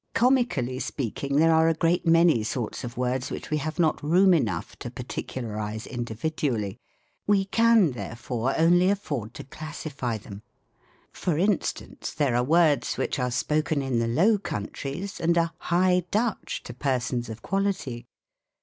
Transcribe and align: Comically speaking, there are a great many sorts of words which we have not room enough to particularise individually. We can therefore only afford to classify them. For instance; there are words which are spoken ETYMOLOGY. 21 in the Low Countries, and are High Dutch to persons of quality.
Comically 0.15 0.79
speaking, 0.79 1.35
there 1.35 1.53
are 1.53 1.67
a 1.69 1.75
great 1.75 2.07
many 2.07 2.41
sorts 2.41 2.83
of 2.83 2.97
words 2.97 3.29
which 3.29 3.51
we 3.51 3.57
have 3.57 3.77
not 3.77 4.01
room 4.01 4.33
enough 4.33 4.75
to 4.77 4.89
particularise 4.89 5.85
individually. 5.85 6.79
We 7.27 7.45
can 7.45 7.91
therefore 7.91 8.55
only 8.57 8.89
afford 8.89 9.35
to 9.35 9.43
classify 9.43 10.17
them. 10.17 10.41
For 11.11 11.37
instance; 11.37 12.15
there 12.15 12.35
are 12.35 12.43
words 12.43 12.97
which 12.97 13.19
are 13.19 13.29
spoken 13.29 13.81
ETYMOLOGY. 13.81 13.89
21 13.91 13.93
in 14.03 14.15
the 14.15 14.23
Low 14.31 14.37
Countries, 14.39 15.19
and 15.19 15.37
are 15.37 15.51
High 15.59 16.03
Dutch 16.09 16.63
to 16.63 16.73
persons 16.73 17.29
of 17.29 17.43
quality. 17.43 18.07